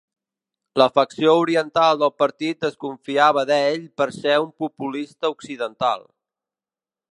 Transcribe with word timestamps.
La 0.81 0.85
facció 0.95 1.35
oriental 1.41 1.99
del 2.03 2.13
partit 2.23 2.65
desconfiava 2.67 3.45
d'ell 3.51 3.85
per 4.01 4.09
ser 4.17 4.41
un 4.47 4.51
populista 4.65 5.33
occidental. 5.37 6.05